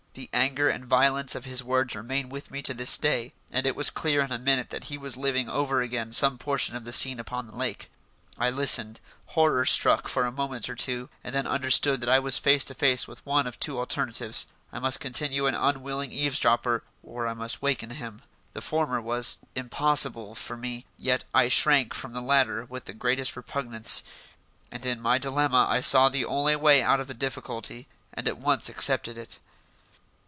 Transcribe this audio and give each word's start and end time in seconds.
The 0.13 0.29
anger 0.33 0.67
and 0.67 0.83
violence 0.83 1.35
of 1.35 1.45
his 1.45 1.63
words 1.63 1.95
remain 1.95 2.27
with 2.27 2.51
me 2.51 2.61
to 2.63 2.73
this 2.73 2.97
day, 2.97 3.33
and 3.49 3.65
it 3.65 3.77
was 3.77 3.89
clear 3.89 4.19
in 4.21 4.29
a 4.33 4.37
minute 4.37 4.69
that 4.69 4.83
he 4.85 4.97
was 4.97 5.15
living 5.15 5.47
over 5.47 5.81
again 5.81 6.11
some 6.11 6.37
portion 6.37 6.75
of 6.75 6.83
the 6.83 6.91
scene 6.91 7.17
upon 7.17 7.47
the 7.47 7.55
lake. 7.55 7.89
I 8.37 8.49
listened, 8.49 8.99
horror 9.27 9.65
struck, 9.65 10.09
for 10.09 10.25
a 10.25 10.31
moment 10.31 10.67
or 10.69 10.75
two, 10.75 11.07
and 11.23 11.33
then 11.33 11.47
understood 11.47 12.01
that 12.01 12.09
I 12.09 12.19
was 12.19 12.37
face 12.37 12.65
to 12.65 12.73
face 12.73 13.07
with 13.07 13.25
one 13.25 13.47
of 13.47 13.57
two 13.57 13.79
alternatives: 13.79 14.47
I 14.73 14.79
must 14.79 14.99
continue 14.99 15.47
an 15.47 15.55
unwilling 15.55 16.11
eavesdropper, 16.11 16.83
or 17.01 17.25
I 17.25 17.33
must 17.33 17.61
waken 17.61 17.91
him. 17.91 18.21
The 18.51 18.59
former 18.59 18.99
was 18.99 19.39
impossible 19.55 20.35
for 20.35 20.57
me, 20.57 20.85
yet 20.99 21.23
I 21.33 21.47
shrank 21.47 21.93
from 21.93 22.11
the 22.11 22.19
latter 22.21 22.65
with 22.65 22.83
the 22.83 22.93
greatest 22.93 23.37
repugnance; 23.37 24.03
and 24.73 24.85
in 24.85 24.99
my 24.99 25.19
dilemma 25.19 25.67
I 25.69 25.79
saw 25.79 26.09
the 26.09 26.25
only 26.25 26.57
way 26.57 26.81
out 26.83 26.99
of 26.99 27.07
the 27.07 27.13
difficulty 27.13 27.87
and 28.13 28.27
at 28.27 28.37
once 28.37 28.67
accepted 28.67 29.17
it. 29.17 29.39